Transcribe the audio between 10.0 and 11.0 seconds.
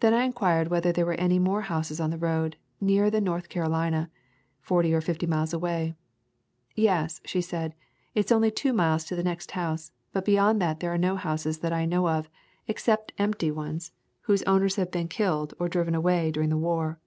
but beyond that there are